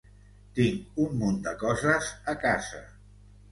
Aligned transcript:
Tinc 0.59 0.97
un 1.03 1.13
munt 1.19 1.37
de 1.45 1.53
coses 1.65 2.11
a 2.35 2.37
casa. 2.49 2.83